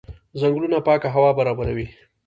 ځنګلونه 0.39 0.77
پاکه 0.87 1.09
هوا 1.15 1.31
برابروي. 1.39 1.87